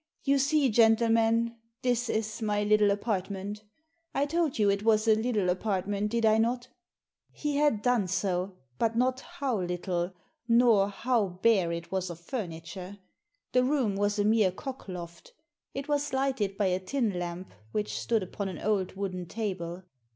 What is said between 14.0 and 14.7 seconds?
a mere